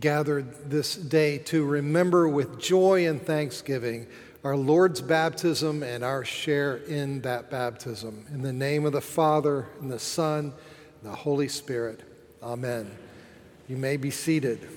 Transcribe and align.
gathered 0.00 0.70
this 0.70 0.96
day 0.96 1.38
to 1.38 1.64
remember 1.64 2.28
with 2.28 2.60
joy 2.60 3.06
and 3.06 3.22
thanksgiving 3.22 4.06
our 4.46 4.56
Lord's 4.56 5.00
baptism 5.00 5.82
and 5.82 6.04
our 6.04 6.24
share 6.24 6.76
in 6.76 7.20
that 7.22 7.50
baptism. 7.50 8.26
In 8.32 8.42
the 8.42 8.52
name 8.52 8.86
of 8.86 8.92
the 8.92 9.00
Father, 9.00 9.66
and 9.80 9.90
the 9.90 9.98
Son, 9.98 10.52
and 11.02 11.10
the 11.10 11.16
Holy 11.16 11.48
Spirit. 11.48 12.02
Amen. 12.42 12.88
You 13.66 13.76
may 13.76 13.96
be 13.96 14.12
seated. 14.12 14.68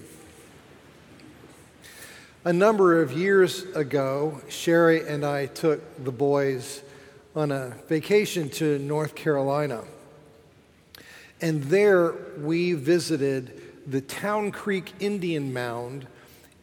A 2.45 2.53
number 2.53 3.01
of 3.01 3.11
years 3.11 3.61
ago, 3.75 4.41
Sherry 4.49 5.07
and 5.07 5.23
I 5.23 5.45
took 5.45 6.03
the 6.03 6.11
boys 6.11 6.81
on 7.35 7.51
a 7.51 7.75
vacation 7.87 8.49
to 8.49 8.79
North 8.79 9.13
Carolina. 9.13 9.83
And 11.41 11.63
there 11.65 12.13
we 12.39 12.73
visited 12.73 13.58
the 13.87 14.01
Town 14.01 14.51
Creek 14.51 14.93
Indian 14.99 15.53
Mound 15.53 16.07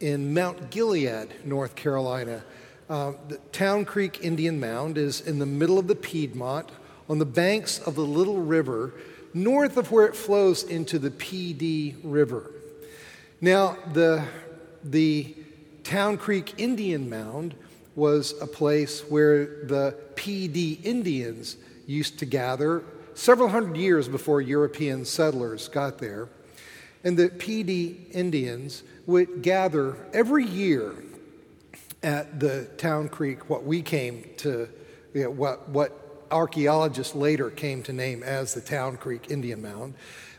in 0.01 0.35
Mount 0.35 0.71
Gilead, 0.71 1.29
North 1.45 1.75
Carolina. 1.75 2.45
Uh, 2.89 3.13
the 3.29 3.39
Town 3.53 3.85
Creek 3.85 4.21
Indian 4.23 4.61
Mound 4.61 4.99
is 4.99 5.21
in 5.21 5.39
the 5.39 5.47
middle 5.47 5.79
of 5.79 5.89
the 5.89 5.95
Piedmont 5.95 6.69
on 7.09 7.19
the 7.19 7.27
banks 7.27 7.79
of 7.81 7.95
the 7.95 8.05
Little 8.05 8.41
River, 8.41 8.93
north 9.35 9.77
of 9.77 9.91
where 9.91 10.07
it 10.07 10.15
flows 10.15 10.63
into 10.63 10.99
the 10.99 11.11
Pee 11.11 11.53
Dee 11.53 11.97
River. 12.03 12.51
Now, 13.41 13.77
the, 13.93 14.25
the 14.85 15.35
Town 15.85 16.17
Creek 16.17 16.55
Indian 16.59 17.09
Mound 17.11 17.55
was 17.95 18.35
a 18.41 18.47
place 18.47 19.01
where 19.09 19.65
the 19.65 19.97
Pee 20.15 20.49
Dee 20.49 20.81
Indians 20.85 21.57
used 21.87 22.19
to 22.19 22.27
gather 22.27 22.83
several 23.15 23.49
hundred 23.49 23.77
years 23.77 24.09
before 24.09 24.41
European 24.41 25.05
settlers 25.05 25.69
got 25.69 25.99
there. 25.99 26.29
And 27.07 27.17
the 27.17 27.29
Pee 27.29 27.63
Dee 27.63 28.09
Indians 28.11 28.83
would 29.07 29.41
gather 29.41 29.97
every 30.13 30.45
year 30.45 30.93
at 32.03 32.41
the 32.41 32.65
Town 32.79 33.09
Creek, 33.09 33.49
what 33.49 33.63
we 33.63 33.81
came 33.81 34.29
to, 34.39 34.69
you 35.15 35.23
know, 35.23 35.31
what, 35.31 35.69
what 35.69 36.27
archaeologists 36.33 37.15
later 37.15 37.49
came 37.49 37.85
to 37.85 37.93
name 37.93 38.25
as 38.25 38.55
the 38.55 38.61
Town 38.61 38.97
Creek 38.97 39.31
Indian 39.31 39.63
Mound. 39.63 39.95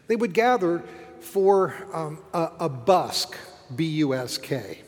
They 0.07 0.17
would 0.17 0.33
gather 0.33 0.83
for 1.21 1.73
um, 1.93 2.19
a, 2.33 2.51
a 2.59 2.69
busk, 2.69 3.37
B 3.73 3.85
U 3.85 4.13
S 4.13 4.37
K. 4.37 4.81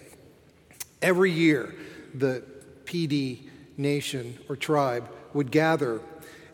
Every 1.01 1.31
year, 1.31 1.73
the 2.13 2.43
Pee 2.83 3.07
Dee 3.07 3.49
nation 3.77 4.37
or 4.49 4.57
tribe 4.57 5.09
would 5.33 5.49
gather 5.49 6.01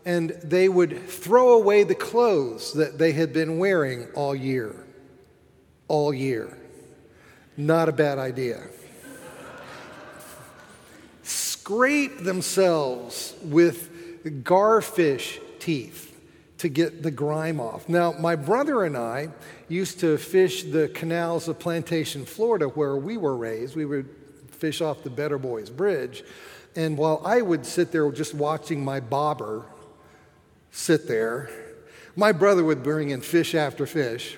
and 0.05 0.29
they 0.43 0.69
would 0.69 1.09
throw 1.09 1.53
away 1.53 1.83
the 1.83 1.95
clothes 1.95 2.73
that 2.73 2.99
they 2.99 3.13
had 3.13 3.33
been 3.33 3.57
wearing 3.57 4.05
all 4.13 4.35
year. 4.35 4.84
All 5.87 6.13
year. 6.13 6.57
Not 7.57 7.89
a 7.89 7.91
bad 7.91 8.17
idea. 8.17 8.61
Scrape 11.23 12.23
themselves 12.23 13.33
with 13.43 13.89
garfish 14.43 15.39
teeth 15.59 16.11
to 16.57 16.69
get 16.69 17.03
the 17.03 17.11
grime 17.11 17.59
off. 17.59 17.89
Now, 17.89 18.13
my 18.13 18.35
brother 18.35 18.83
and 18.83 18.97
I 18.97 19.29
used 19.67 19.99
to 20.01 20.17
fish 20.17 20.63
the 20.63 20.89
canals 20.89 21.47
of 21.47 21.59
Plantation, 21.59 22.25
Florida, 22.25 22.67
where 22.67 22.95
we 22.95 23.17
were 23.17 23.35
raised. 23.35 23.75
We 23.75 23.85
would 23.85 24.09
fish 24.51 24.81
off 24.81 25.03
the 25.03 25.09
Better 25.09 25.37
Boys 25.37 25.69
Bridge. 25.69 26.23
And 26.75 26.97
while 26.97 27.21
I 27.25 27.41
would 27.41 27.65
sit 27.65 27.91
there 27.91 28.11
just 28.11 28.33
watching 28.33 28.83
my 28.83 28.99
bobber 28.99 29.65
sit 30.75 31.07
there. 31.07 31.49
My 32.15 32.31
brother 32.31 32.63
would 32.63 32.83
bring 32.83 33.09
in 33.09 33.21
fish 33.21 33.55
after 33.55 33.87
fish, 33.87 34.37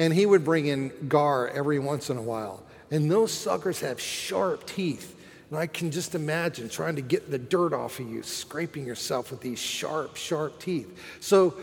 and 0.00 0.14
he 0.14 0.24
would 0.24 0.42
bring 0.44 0.66
in 0.66 0.90
gar 1.08 1.46
every 1.48 1.78
once 1.78 2.08
in 2.08 2.16
a 2.16 2.22
while. 2.22 2.62
And 2.90 3.10
those 3.10 3.30
suckers 3.30 3.80
have 3.80 4.00
sharp 4.00 4.64
teeth. 4.64 5.14
And 5.50 5.58
I 5.58 5.66
can 5.66 5.90
just 5.90 6.14
imagine 6.14 6.70
trying 6.70 6.96
to 6.96 7.02
get 7.02 7.30
the 7.30 7.38
dirt 7.38 7.74
off 7.74 8.00
of 8.00 8.08
you, 8.08 8.22
scraping 8.22 8.86
yourself 8.86 9.30
with 9.30 9.42
these 9.42 9.58
sharp, 9.58 10.16
sharp 10.16 10.58
teeth. 10.58 10.98
So 11.20 11.54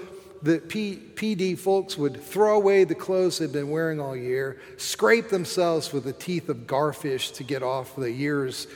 the 0.43 0.59
P- 0.59 0.99
Dee 1.33 1.55
folks 1.55 1.97
would 1.97 2.21
throw 2.21 2.57
away 2.57 2.83
the 2.83 2.93
clothes 2.93 3.39
they'd 3.39 3.51
been 3.51 3.71
wearing 3.71 3.99
all 3.99 4.15
year, 4.15 4.61
scrape 4.77 5.29
themselves 5.29 5.91
with 5.91 6.03
the 6.03 6.13
teeth 6.13 6.47
of 6.47 6.67
garfish 6.67 7.31
to 7.31 7.43
get 7.43 7.63
off 7.63 7.95
the 7.95 8.11
year's, 8.11 8.67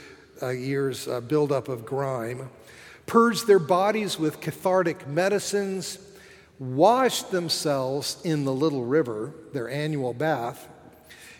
uh, 0.41 0.49
year's 0.49 1.07
uh, 1.07 1.21
buildup 1.21 1.69
of 1.69 1.85
grime 1.85 2.49
purge 3.05 3.43
their 3.43 3.59
bodies 3.59 4.17
with 4.17 4.39
cathartic 4.39 5.05
medicines, 5.05 5.97
washed 6.61 7.31
themselves 7.31 8.21
in 8.23 8.45
the 8.45 8.53
little 8.53 8.85
river, 8.85 9.33
their 9.51 9.67
annual 9.67 10.13
bath, 10.13 10.67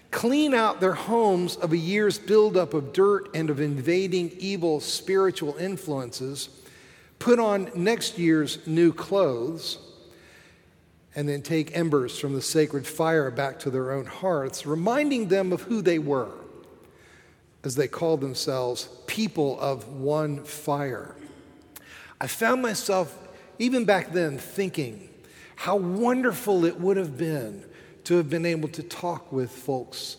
clean 0.09 0.51
out 0.51 0.79
their 0.79 0.95
homes 0.95 1.55
of 1.57 1.71
a 1.71 1.77
year's 1.77 2.17
buildup 2.17 2.73
of 2.73 2.91
dirt 2.91 3.29
and 3.35 3.51
of 3.51 3.59
invading 3.59 4.31
evil 4.39 4.79
spiritual 4.79 5.55
influences, 5.57 6.49
put 7.19 7.37
on 7.37 7.69
next 7.75 8.17
year's 8.17 8.65
new 8.65 8.91
clothes, 8.91 9.77
and 11.13 11.29
then 11.29 11.43
take 11.43 11.77
embers 11.77 12.17
from 12.17 12.33
the 12.33 12.41
sacred 12.41 12.87
fire 12.87 13.29
back 13.29 13.59
to 13.59 13.69
their 13.69 13.91
own 13.91 14.07
hearths, 14.07 14.65
reminding 14.65 15.27
them 15.27 15.53
of 15.53 15.61
who 15.61 15.83
they 15.83 15.99
were 15.99 16.31
as 17.63 17.75
they 17.75 17.87
called 17.87 18.21
themselves 18.21 18.89
people 19.05 19.59
of 19.59 19.87
one 19.87 20.43
fire. 20.43 21.15
I 22.19 22.25
found 22.25 22.63
myself, 22.63 23.15
even 23.59 23.85
back 23.85 24.13
then, 24.13 24.39
thinking 24.39 25.09
how 25.61 25.75
wonderful 25.75 26.65
it 26.65 26.79
would 26.79 26.97
have 26.97 27.19
been 27.19 27.63
to 28.03 28.17
have 28.17 28.27
been 28.27 28.47
able 28.47 28.67
to 28.67 28.81
talk 28.81 29.31
with 29.31 29.51
folks 29.51 30.17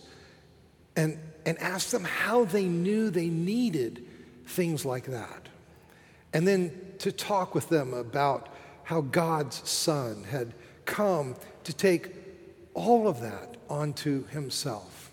and, 0.95 1.19
and 1.45 1.59
ask 1.59 1.91
them 1.91 2.05
how 2.05 2.45
they 2.45 2.65
knew 2.65 3.11
they 3.11 3.27
needed 3.27 4.05
things 4.47 4.85
like 4.85 5.07
that. 5.07 5.49
And 6.33 6.47
then 6.47 6.71
to 7.01 7.11
talk 7.11 7.57
with 7.57 7.69
them 7.71 7.93
about 7.93 8.51
how 8.85 9.01
God's 9.01 9.69
Son 9.69 10.23
had 10.31 10.55
come 10.85 11.35
to 11.65 11.73
take 11.73 12.13
all 12.75 13.09
of 13.09 13.21
that 13.21 13.57
onto 13.69 14.25
himself. 14.29 15.11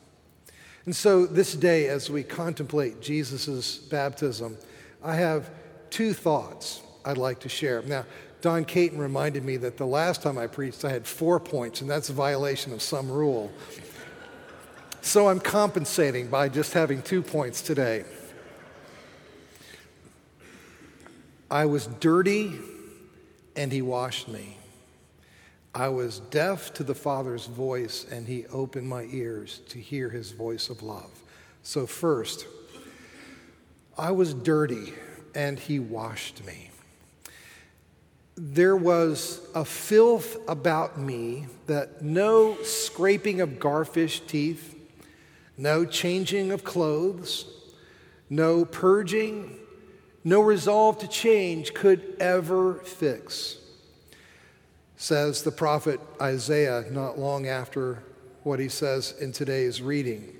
And 0.85 0.95
so 0.95 1.25
this 1.25 1.55
day, 1.55 1.87
as 1.87 2.11
we 2.11 2.21
contemplate 2.21 3.01
Jesus' 3.01 3.77
baptism, 3.77 4.59
I 5.03 5.15
have 5.15 5.49
two 5.89 6.13
thoughts 6.13 6.83
I'd 7.03 7.17
like 7.17 7.39
to 7.39 7.49
share. 7.49 7.81
Now, 7.81 8.05
Don 8.41 8.63
Caton 8.63 8.99
reminded 8.99 9.43
me 9.43 9.57
that 9.57 9.77
the 9.77 9.85
last 9.85 10.21
time 10.23 10.37
I 10.37 10.47
preached, 10.47 10.85
I 10.85 10.89
had 10.89 11.05
four 11.05 11.39
points, 11.39 11.81
and 11.81 11.89
that's 11.89 12.09
a 12.09 12.13
violation 12.13 12.71
of 12.71 12.81
some 12.81 13.11
rule. 13.11 13.51
So 15.01 15.27
I'm 15.27 15.39
compensating 15.39 16.27
by 16.27 16.49
just 16.49 16.73
having 16.73 17.01
two 17.01 17.21
points 17.21 17.61
today. 17.61 18.05
I 21.51 21.65
was 21.65 21.87
dirty, 21.87 22.53
and 23.55 23.71
he 23.71 23.81
washed 23.81 24.27
me. 24.27 24.57
I 25.73 25.89
was 25.89 26.19
deaf 26.19 26.73
to 26.75 26.83
the 26.83 26.95
Father's 26.95 27.45
voice, 27.45 28.05
and 28.09 28.27
he 28.27 28.45
opened 28.47 28.87
my 28.87 29.03
ears 29.11 29.61
to 29.69 29.79
hear 29.79 30.09
his 30.09 30.31
voice 30.31 30.69
of 30.69 30.81
love. 30.81 31.11
So, 31.63 31.85
first, 31.85 32.45
I 33.97 34.11
was 34.11 34.33
dirty, 34.33 34.93
and 35.35 35.59
he 35.59 35.79
washed 35.79 36.45
me. 36.45 36.71
There 38.41 38.77
was 38.77 39.41
a 39.53 39.65
filth 39.65 40.37
about 40.47 40.97
me 40.97 41.47
that 41.67 42.01
no 42.01 42.55
scraping 42.63 43.41
of 43.41 43.59
garfish 43.59 44.25
teeth, 44.27 44.77
no 45.57 45.83
changing 45.83 46.53
of 46.53 46.63
clothes, 46.63 47.45
no 48.29 48.63
purging, 48.63 49.57
no 50.23 50.39
resolve 50.39 50.99
to 50.99 51.07
change 51.09 51.73
could 51.73 52.15
ever 52.21 52.75
fix. 52.75 53.57
Says 54.95 55.43
the 55.43 55.51
prophet 55.51 55.99
Isaiah 56.21 56.85
not 56.89 57.19
long 57.19 57.45
after 57.45 58.03
what 58.43 58.61
he 58.61 58.69
says 58.69 59.15
in 59.19 59.33
today's 59.33 59.81
reading. 59.81 60.33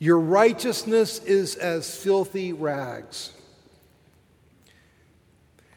Your 0.00 0.18
righteousness 0.18 1.20
is 1.20 1.54
as 1.54 1.96
filthy 1.96 2.52
rags. 2.52 3.30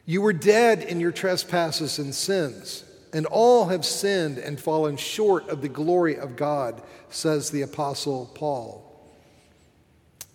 You 0.05 0.21
were 0.21 0.33
dead 0.33 0.81
in 0.81 0.99
your 0.99 1.11
trespasses 1.11 1.97
and 1.97 2.13
sins, 2.13 2.83
and 3.11 3.25
all 3.25 3.65
have 3.67 3.85
sinned 3.85 4.37
and 4.37 4.59
fallen 4.59 4.97
short 4.97 5.49
of 5.49 5.61
the 5.61 5.69
glory 5.69 6.17
of 6.17 6.35
God, 6.35 6.81
says 7.09 7.49
the 7.49 7.63
Apostle 7.63 8.29
Paul 8.35 8.83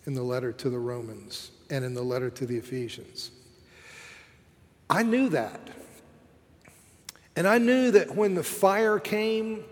in 0.05 0.13
the 0.13 0.23
letter 0.23 0.51
to 0.51 0.69
the 0.69 0.79
Romans 0.79 1.51
and 1.69 1.85
in 1.85 1.93
the 1.93 2.01
letter 2.01 2.29
to 2.29 2.45
the 2.45 2.57
Ephesians. 2.57 3.31
I 4.89 5.03
knew 5.03 5.29
that. 5.29 5.69
And 7.35 7.47
I 7.47 7.59
knew 7.59 7.91
that 7.91 8.15
when 8.15 8.35
the 8.35 8.43
fire 8.43 8.99
came, 8.99 9.63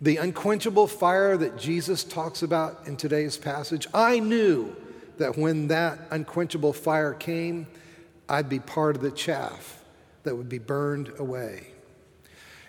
the 0.00 0.16
unquenchable 0.16 0.86
fire 0.86 1.36
that 1.36 1.58
Jesus 1.58 2.04
talks 2.04 2.42
about 2.42 2.86
in 2.86 2.96
today's 2.96 3.36
passage, 3.36 3.86
I 3.92 4.18
knew 4.18 4.74
that 5.18 5.36
when 5.36 5.68
that 5.68 5.98
unquenchable 6.10 6.72
fire 6.72 7.12
came, 7.12 7.66
I'd 8.28 8.48
be 8.48 8.58
part 8.58 8.96
of 8.96 9.02
the 9.02 9.10
chaff 9.10 9.82
that 10.24 10.36
would 10.36 10.48
be 10.48 10.58
burned 10.58 11.12
away. 11.18 11.68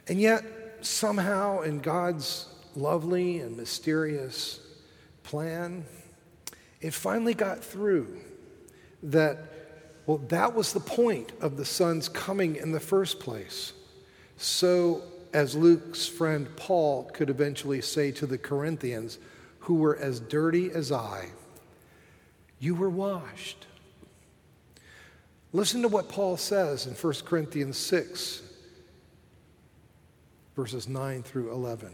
And 0.08 0.22
yet, 0.22 0.44
somehow, 0.82 1.62
in 1.62 1.80
God's 1.80 2.48
lovely 2.76 3.40
and 3.40 3.58
mysterious 3.58 4.60
plan, 5.24 5.86
it 6.80 6.94
finally 6.94 7.34
got 7.34 7.64
through 7.64 8.20
that, 9.04 9.38
well, 10.06 10.20
that 10.30 10.54
was 10.54 10.74
the 10.74 10.80
point 10.80 11.32
of 11.42 11.58
the 11.58 11.66
Son's 11.66 12.08
coming 12.08 12.56
in 12.56 12.72
the 12.72 12.80
first 12.80 13.20
place. 13.20 13.74
So, 14.38 15.02
as 15.34 15.56
Luke's 15.56 16.08
friend 16.08 16.48
Paul 16.56 17.06
could 17.14 17.30
eventually 17.30 17.82
say 17.82 18.12
to 18.14 18.26
the 18.26 18.38
Corinthians, 18.38 19.18
who 19.60 19.76
were 19.76 19.98
as 19.98 20.20
dirty 20.20 20.72
as 20.72 20.92
I, 20.92 21.26
you 22.60 22.74
were 22.76 22.90
washed. 22.90 23.66
Listen 25.54 25.82
to 25.82 25.88
what 25.88 26.10
Paul 26.10 26.38
says 26.38 26.88
in 26.88 26.94
1 26.94 27.14
Corinthians 27.26 27.78
6, 27.78 28.42
verses 30.56 30.88
9 30.88 31.24
through 31.24 31.52
11. 31.52 31.92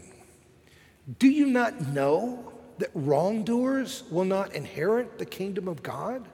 Do 1.18 1.28
you 1.28 1.46
not 1.46 1.88
know 1.88 2.52
that 2.78 2.90
wrongdoers 2.94 4.02
will 4.10 4.24
not 4.24 4.54
inherit 4.54 5.18
the 5.18 5.26
kingdom 5.26 5.68
of 5.68 5.82
God? 5.82 6.26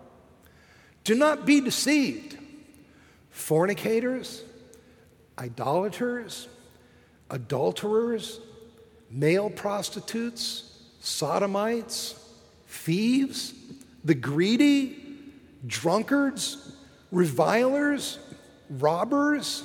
Do 1.05 1.15
not 1.15 1.45
be 1.45 1.61
deceived. 1.61 2.39
Fornicators, 3.31 4.43
idolaters, 5.39 6.49
adulterers, 7.31 8.41
male 9.11 9.51
prostitutes, 9.51 10.79
sodomites, 11.01 12.15
thieves, 12.67 13.55
the 14.05 14.15
greedy, 14.15 14.97
drunkards, 15.67 16.77
revilers, 17.11 18.19
robbers, 18.69 19.65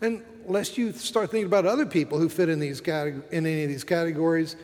and 0.00 0.22
lest 0.46 0.78
you 0.78 0.92
start 0.92 1.30
thinking 1.30 1.46
about 1.46 1.66
other 1.66 1.86
people 1.86 2.18
who 2.18 2.28
fit 2.28 2.48
in, 2.48 2.60
these 2.60 2.80
in 2.80 3.22
any 3.32 3.64
of 3.64 3.68
these 3.68 3.84
categories, 3.84 4.56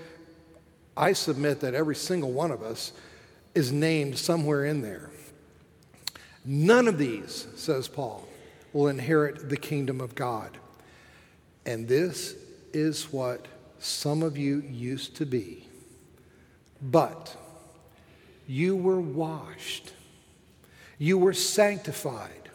I 0.97 1.12
submit 1.12 1.61
that 1.61 1.75
every 1.75 1.97
single 1.97 2.32
one 2.32 2.50
of 2.50 2.62
us 2.62 2.93
is 3.55 3.73
named 3.73 4.17
somewhere 4.19 4.65
in 4.65 4.81
there. 4.81 5.11
None 6.44 6.88
of 6.88 6.99
these, 6.99 7.47
says 7.56 7.88
Paul, 7.88 8.27
will 8.73 8.88
inherit 8.88 9.49
the 9.49 9.56
kingdom 9.56 10.00
of 10.00 10.15
God. 10.15 10.59
And 11.65 11.88
this 11.88 12.37
is 12.73 13.12
what 13.12 13.47
some 13.79 14.23
of 14.23 14.37
you 14.37 14.61
used 14.61 15.17
to 15.17 15.27
be. 15.27 15.67
But 16.82 17.35
you 18.47 18.77
were 18.77 19.00
washed, 19.00 19.93
you 20.99 21.19
were 21.19 21.32
sanctified, 21.32 22.50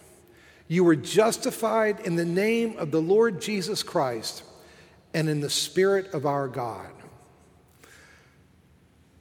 you 0.68 0.84
were 0.84 0.96
justified 0.96 2.00
in 2.02 2.16
the 2.16 2.26
name 2.26 2.78
of 2.78 2.92
the 2.92 3.02
Lord 3.02 3.42
Jesus 3.42 3.84
Christ 3.84 4.44
and 5.14 5.28
in 5.28 5.42
the 5.42 5.50
Spirit 5.50 6.14
of 6.14 6.26
our 6.26 6.48
God. 6.48 6.92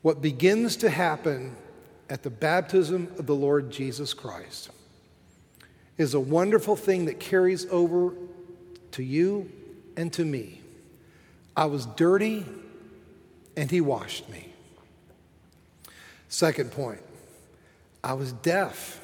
What 0.03 0.23
begins 0.23 0.77
to 0.77 0.91
happen 0.91 1.57
at 2.09 2.23
the 2.23 2.31
baptism 2.31 3.09
of 3.19 3.27
the 3.27 3.35
Lord 3.35 3.71
Jesus 3.71 4.15
Christ 4.15 4.71
is 5.97 6.15
a 6.15 6.21
wonderful 6.21 6.77
thing 6.77 7.07
that 7.07 7.19
carries 7.19 7.67
over 7.67 8.15
to 8.93 9.03
you 9.03 9.51
and 9.97 10.13
to 10.13 10.25
me. 10.25 10.61
I 11.57 11.67
was 11.67 11.87
dirty, 11.87 12.47
and 13.57 13.71
He 13.71 13.81
washed 13.81 14.29
me. 14.29 14.53
Second 16.29 16.71
point, 16.71 17.01
I 18.05 18.13
was 18.13 18.33
deaf. 18.33 19.01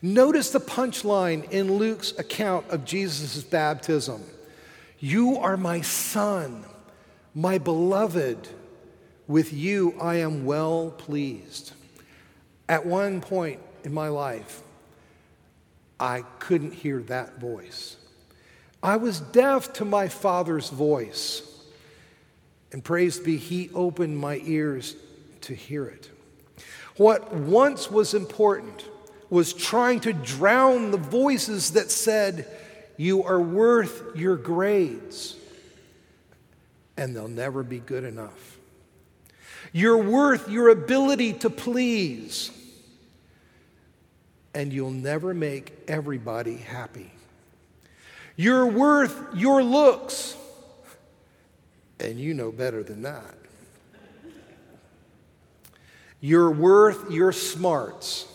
Notice 0.00 0.50
the 0.50 0.60
punchline 0.60 1.50
in 1.50 1.74
Luke's 1.74 2.16
account 2.18 2.68
of 2.70 2.84
Jesus' 2.84 3.42
baptism 3.42 4.22
You 5.00 5.38
are 5.38 5.56
my 5.56 5.80
son, 5.80 6.64
my 7.34 7.58
beloved. 7.58 8.48
With 9.26 9.52
you 9.52 9.94
I 10.00 10.16
am 10.16 10.44
well 10.44 10.90
pleased. 10.96 11.72
At 12.68 12.86
one 12.86 13.20
point 13.20 13.60
in 13.84 13.92
my 13.92 14.08
life, 14.08 14.62
I 16.00 16.22
couldn't 16.38 16.74
hear 16.74 17.00
that 17.04 17.38
voice. 17.38 17.96
I 18.82 18.96
was 18.96 19.20
deaf 19.20 19.72
to 19.74 19.84
my 19.84 20.08
Father's 20.08 20.70
voice. 20.70 21.42
And 22.70 22.84
praise 22.84 23.18
be, 23.18 23.36
He 23.36 23.70
opened 23.74 24.18
my 24.18 24.40
ears 24.44 24.94
to 25.42 25.54
hear 25.54 25.86
it. 25.86 26.10
What 26.96 27.34
once 27.34 27.90
was 27.90 28.14
important 28.14 28.84
was 29.30 29.52
trying 29.52 30.00
to 30.00 30.12
drown 30.12 30.90
the 30.90 30.96
voices 30.96 31.72
that 31.72 31.90
said, 31.90 32.46
You 32.96 33.24
are 33.24 33.40
worth 33.40 34.16
your 34.16 34.36
grades, 34.36 35.36
and 36.96 37.14
they'll 37.14 37.28
never 37.28 37.62
be 37.62 37.78
good 37.78 38.04
enough. 38.04 38.58
You're 39.72 39.98
worth 39.98 40.48
your 40.48 40.70
ability 40.70 41.34
to 41.34 41.50
please, 41.50 42.50
and 44.54 44.72
you'll 44.72 44.90
never 44.90 45.34
make 45.34 45.72
everybody 45.88 46.56
happy. 46.56 47.10
You're 48.36 48.66
worth 48.66 49.34
your 49.34 49.62
looks, 49.62 50.36
and 52.00 52.18
you 52.18 52.34
know 52.34 52.52
better 52.52 52.82
than 52.82 53.02
that. 53.02 53.34
You're 56.20 56.50
worth 56.50 57.10
your 57.10 57.32
smarts, 57.32 58.26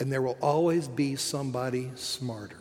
and 0.00 0.10
there 0.10 0.22
will 0.22 0.38
always 0.40 0.88
be 0.88 1.14
somebody 1.14 1.90
smarter. 1.94 2.56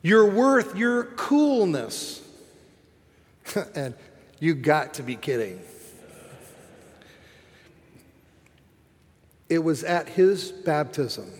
You're 0.00 0.30
worth 0.30 0.76
your 0.76 1.04
coolness, 1.04 2.22
and 3.74 3.94
you 4.38 4.54
got 4.54 4.94
to 4.94 5.02
be 5.02 5.16
kidding. 5.16 5.60
It 9.48 9.58
was 9.58 9.84
at 9.84 10.08
his 10.08 10.50
baptism 10.50 11.30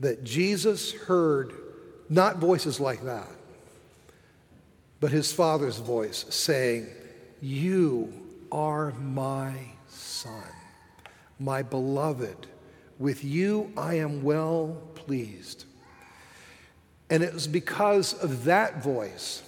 that 0.00 0.24
Jesus 0.24 0.92
heard 0.92 1.52
not 2.08 2.38
voices 2.38 2.80
like 2.80 3.02
that, 3.04 3.28
but 5.00 5.10
his 5.10 5.32
Father's 5.32 5.78
voice 5.78 6.24
saying, 6.30 6.86
You 7.42 8.12
are 8.50 8.92
my 8.92 9.54
Son, 9.88 10.42
my 11.38 11.62
beloved. 11.62 12.46
With 12.98 13.24
you 13.24 13.72
I 13.76 13.94
am 13.94 14.22
well 14.22 14.76
pleased. 14.94 15.64
And 17.10 17.22
it 17.22 17.32
was 17.32 17.46
because 17.46 18.12
of 18.14 18.44
that 18.44 18.82
voice 18.82 19.42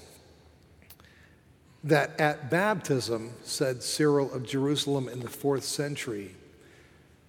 that 1.84 2.18
at 2.20 2.50
baptism, 2.50 3.32
said 3.42 3.82
Cyril 3.82 4.32
of 4.32 4.46
Jerusalem 4.46 5.08
in 5.08 5.20
the 5.20 5.28
fourth 5.28 5.64
century, 5.64 6.34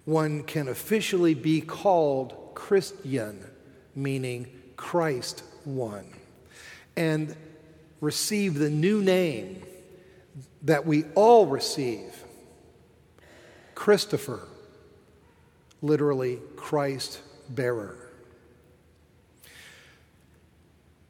one 0.04 0.42
can 0.42 0.68
officially 0.68 1.34
be 1.34 1.60
called 1.60 2.54
Christian, 2.54 3.44
meaning 3.94 4.46
Christ 4.76 5.42
one, 5.64 6.06
and 6.96 7.34
receive 8.00 8.54
the 8.54 8.70
new 8.70 9.02
name 9.02 9.62
that 10.62 10.86
we 10.86 11.04
all 11.14 11.46
receive 11.46 12.24
Christopher, 13.74 14.46
literally 15.82 16.38
Christ 16.56 17.20
bearer. 17.50 17.96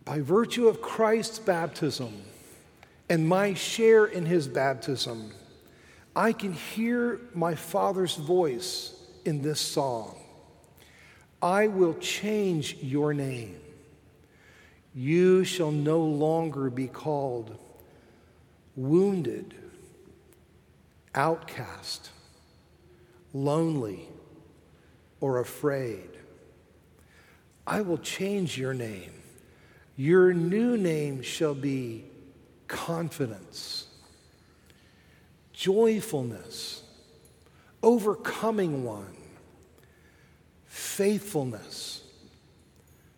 By 0.05 0.21
virtue 0.21 0.67
of 0.67 0.83
Christ's 0.83 1.39
baptism, 1.39 2.23
and 3.09 3.29
my 3.29 3.55
share 3.55 4.07
in 4.07 4.27
his 4.27 4.49
baptism, 4.49 5.33
I 6.17 6.33
can 6.33 6.53
hear 6.53 7.21
my 7.35 7.55
Father's 7.55 8.17
voice 8.17 8.95
in 9.25 9.43
this 9.43 9.61
song. 9.61 10.19
I 11.41 11.67
will 11.69 11.95
change 11.95 12.77
your 12.81 13.13
name. 13.13 13.61
You 14.95 15.45
shall 15.45 15.71
no 15.71 16.01
longer 16.01 16.71
be 16.71 16.87
called 16.87 17.57
wounded, 18.77 19.55
outcast, 21.15 22.11
lonely, 23.33 24.09
or 25.23 25.39
afraid. 25.39 26.11
I 27.65 27.81
will 27.81 27.97
change 27.99 28.59
your 28.59 28.75
name. 28.75 29.13
Your 29.97 30.35
new 30.35 30.77
name 30.77 31.23
shall 31.23 31.55
be 31.55 32.05
confidence, 32.67 33.87
joyfulness, 35.53 36.83
overcoming 37.85 38.83
one, 38.83 39.17
faithfulness, 40.67 42.03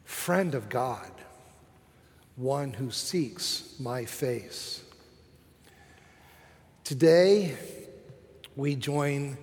friend 0.04 0.54
of 0.54 0.68
God, 0.68 1.10
one 2.36 2.74
who 2.74 2.90
seeks 2.90 3.76
my 3.80 4.04
face. 4.04 4.82
Today, 6.82 7.56
we 8.56 8.74
join 8.76 9.38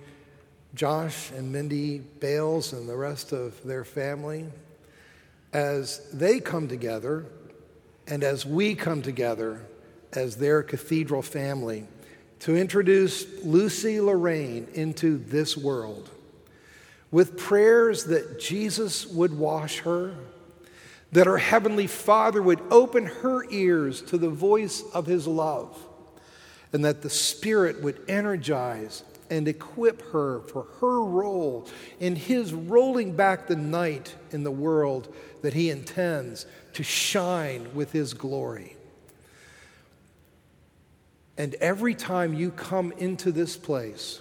Josh 0.74 1.30
and 1.32 1.52
Mindy 1.52 1.98
Bales 1.98 2.72
and 2.72 2.88
the 2.88 2.96
rest 2.96 3.32
of 3.32 3.62
their 3.62 3.84
family 3.84 4.46
as 5.52 6.00
they 6.12 6.40
come 6.40 6.66
together 6.66 7.26
and 8.06 8.24
as 8.24 8.46
we 8.46 8.74
come 8.74 9.02
together 9.02 9.60
as 10.12 10.36
their 10.36 10.62
cathedral 10.62 11.22
family 11.22 11.86
to 12.40 12.56
introduce 12.56 13.44
Lucy 13.44 14.00
Lorraine 14.00 14.66
into 14.74 15.18
this 15.18 15.56
world. 15.56 16.10
With 17.10 17.36
prayers 17.36 18.04
that 18.06 18.40
Jesus 18.40 19.06
would 19.06 19.38
wash 19.38 19.80
her, 19.80 20.14
that 21.12 21.26
our 21.26 21.36
Heavenly 21.36 21.86
Father 21.86 22.42
would 22.42 22.60
open 22.70 23.06
her 23.06 23.44
ears 23.50 24.00
to 24.02 24.16
the 24.16 24.30
voice 24.30 24.82
of 24.94 25.06
His 25.06 25.26
love, 25.26 25.78
and 26.72 26.84
that 26.84 27.02
the 27.02 27.10
Spirit 27.10 27.82
would 27.82 28.00
energize 28.08 29.04
and 29.32 29.48
equip 29.48 30.02
her 30.12 30.40
for 30.40 30.66
her 30.82 31.02
role 31.02 31.66
in 32.00 32.14
His 32.14 32.52
rolling 32.52 33.16
back 33.16 33.46
the 33.46 33.56
night 33.56 34.14
in 34.30 34.44
the 34.44 34.50
world 34.50 35.12
that 35.40 35.54
He 35.54 35.70
intends 35.70 36.44
to 36.74 36.82
shine 36.82 37.74
with 37.74 37.92
His 37.92 38.12
glory. 38.12 38.76
And 41.38 41.54
every 41.54 41.94
time 41.94 42.34
you 42.34 42.50
come 42.50 42.92
into 42.98 43.32
this 43.32 43.56
place, 43.56 44.20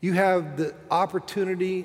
you 0.00 0.14
have 0.14 0.56
the 0.56 0.74
opportunity 0.90 1.84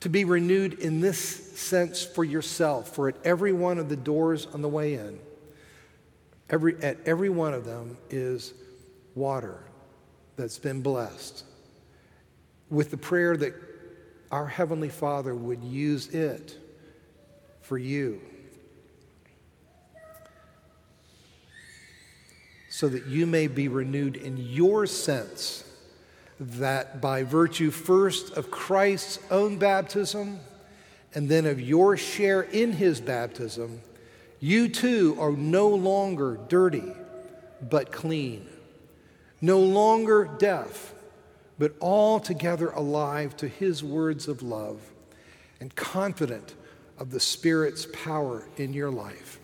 to 0.00 0.08
be 0.08 0.24
renewed 0.24 0.72
in 0.78 1.02
this 1.02 1.18
sense 1.18 2.02
for 2.02 2.24
yourself, 2.24 2.94
for 2.94 3.08
at 3.08 3.16
every 3.24 3.52
one 3.52 3.78
of 3.78 3.90
the 3.90 3.96
doors 3.96 4.46
on 4.54 4.62
the 4.62 4.70
way 4.70 4.94
in, 4.94 5.18
every, 6.48 6.82
at 6.82 6.96
every 7.04 7.28
one 7.28 7.52
of 7.52 7.66
them 7.66 7.98
is 8.08 8.54
water 9.14 9.60
that's 10.36 10.58
been 10.58 10.82
blessed 10.82 11.44
with 12.70 12.90
the 12.90 12.96
prayer 12.96 13.36
that 13.36 13.54
our 14.30 14.46
Heavenly 14.46 14.88
Father 14.88 15.34
would 15.34 15.62
use 15.62 16.08
it 16.08 16.58
for 17.62 17.78
you. 17.78 18.20
so 22.74 22.88
that 22.88 23.06
you 23.06 23.24
may 23.24 23.46
be 23.46 23.68
renewed 23.68 24.16
in 24.16 24.36
your 24.36 24.84
sense 24.84 25.62
that 26.40 27.00
by 27.00 27.22
virtue 27.22 27.70
first 27.70 28.32
of 28.36 28.50
Christ's 28.50 29.20
own 29.30 29.58
baptism 29.58 30.40
and 31.14 31.28
then 31.28 31.46
of 31.46 31.60
your 31.60 31.96
share 31.96 32.42
in 32.42 32.72
his 32.72 33.00
baptism, 33.00 33.80
you 34.40 34.68
too 34.68 35.16
are 35.20 35.30
no 35.30 35.68
longer 35.68 36.40
dirty 36.48 36.82
but 37.62 37.92
clean, 37.92 38.44
no 39.44 39.60
longer 39.60 40.28
deaf 40.38 40.94
but 41.58 41.74
altogether 41.80 42.70
alive 42.70 43.36
to 43.36 43.46
his 43.46 43.84
words 43.84 44.26
of 44.26 44.42
love 44.42 44.80
and 45.60 45.74
confident 45.74 46.54
of 46.98 47.10
the 47.10 47.20
Spirit's 47.20 47.86
power 47.92 48.46
in 48.56 48.72
your 48.72 48.90
life. 48.90 49.38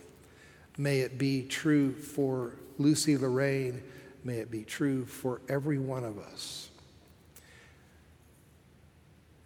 May 0.77 1.01
it 1.01 1.19
be 1.19 1.43
true 1.43 1.93
for 1.93 2.57
Lucy 2.79 3.17
Lorraine, 3.17 3.83
may 4.25 4.39
it 4.39 4.51
be 4.51 4.65
true 4.65 5.05
for 5.05 5.41
every 5.49 5.79
one 5.79 6.05
of 6.05 6.19
us. 6.19 6.71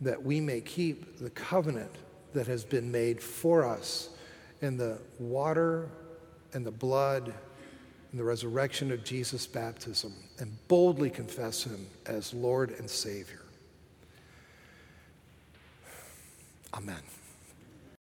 That 0.00 0.22
we 0.22 0.40
may 0.40 0.60
keep 0.60 1.18
the 1.18 1.30
covenant 1.30 1.90
that 2.32 2.46
has 2.46 2.64
been 2.64 2.90
made 2.90 3.20
for 3.20 3.64
us 3.64 4.10
in 4.60 4.76
the 4.76 4.98
water 5.18 5.88
and 6.52 6.64
the 6.64 6.70
blood 6.70 7.34
and 8.14 8.20
the 8.20 8.24
resurrection 8.24 8.92
of 8.92 9.02
Jesus' 9.02 9.44
baptism 9.44 10.14
and 10.38 10.56
boldly 10.68 11.10
confess 11.10 11.64
him 11.64 11.84
as 12.06 12.32
Lord 12.32 12.70
and 12.78 12.88
Savior. 12.88 13.42
Amen. 16.72 17.02